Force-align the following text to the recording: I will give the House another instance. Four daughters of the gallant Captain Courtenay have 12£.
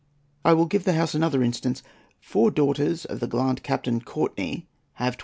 I 0.43 0.53
will 0.53 0.65
give 0.65 0.83
the 0.83 0.93
House 0.93 1.13
another 1.13 1.43
instance. 1.43 1.83
Four 2.19 2.49
daughters 2.49 3.05
of 3.05 3.19
the 3.19 3.27
gallant 3.27 3.61
Captain 3.61 4.01
Courtenay 4.01 4.65
have 4.93 5.15
12£. 5.15 5.19